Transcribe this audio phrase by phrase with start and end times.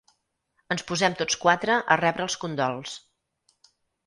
[0.75, 2.97] Ens posem tots quatre a rebre els condols.